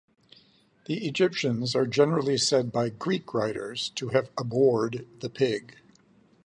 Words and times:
The 0.87 1.05
Egyptians 1.05 1.75
are 1.75 1.85
generally 1.85 2.35
said 2.39 2.71
by 2.71 2.89
Greek 2.89 3.35
writers 3.35 3.89
to 3.91 4.07
have 4.07 4.31
abhorred 4.35 5.05
the 5.19 5.29
pig. 5.29 5.75